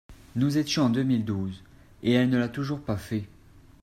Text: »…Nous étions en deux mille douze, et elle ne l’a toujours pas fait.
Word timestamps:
»…Nous 0.35 0.57
étions 0.57 0.85
en 0.85 0.89
deux 0.89 1.03
mille 1.03 1.23
douze, 1.23 1.61
et 2.01 2.13
elle 2.13 2.29
ne 2.31 2.39
l’a 2.39 2.47
toujours 2.49 2.81
pas 2.81 2.97
fait. 2.97 3.25